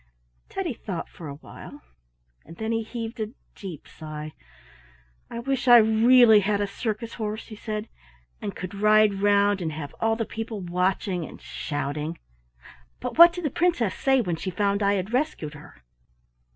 Teddy 0.49 0.73
thought 0.73 1.07
for 1.09 1.27
a 1.27 1.35
while 1.35 1.83
and 2.43 2.57
then 2.57 2.71
he 2.71 2.81
heaved 2.81 3.19
a 3.19 3.33
deep 3.53 3.87
sigh. 3.87 4.33
"I 5.29 5.37
wish 5.37 5.67
I 5.67 5.77
really 5.77 6.39
had 6.39 6.59
a 6.59 6.65
circus 6.65 7.13
horse," 7.13 7.49
he 7.49 7.55
said, 7.55 7.87
"and 8.41 8.55
could 8.55 8.73
ride 8.73 9.21
round 9.21 9.61
and 9.61 9.71
have 9.73 9.93
all 9.99 10.15
the 10.15 10.25
people 10.25 10.59
watching 10.59 11.23
and 11.23 11.39
shouting. 11.39 12.17
But 12.99 13.19
what 13.19 13.31
did 13.31 13.45
the 13.45 13.51
Princess 13.51 13.93
say 13.93 14.21
when 14.21 14.37
she 14.37 14.49
found 14.49 14.81
I 14.81 14.93
had 14.95 15.13
rescued 15.13 15.53
her?" 15.53 15.83